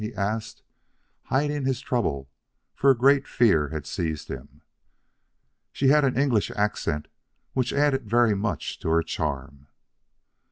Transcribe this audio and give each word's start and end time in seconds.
he 0.03 0.11
asked, 0.15 0.63
hiding 1.25 1.63
his 1.63 1.79
trouble, 1.79 2.27
for 2.73 2.89
a 2.89 2.97
great 2.97 3.27
fear 3.27 3.67
had 3.69 3.85
seized 3.85 4.29
him. 4.29 4.61
"She 5.71 5.89
had 5.89 6.03
an 6.03 6.17
English 6.17 6.49
accent 6.55 7.07
which 7.53 7.71
added 7.71 8.09
very 8.09 8.33
much 8.35 8.79
to 8.79 8.89
her 8.89 9.03
charm." 9.03 9.67